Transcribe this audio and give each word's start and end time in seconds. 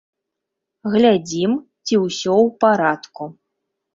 Глядзім, 0.93 1.51
ці 1.85 1.95
ўсё 2.05 2.35
ў 2.45 2.57
парадку. 2.65 3.23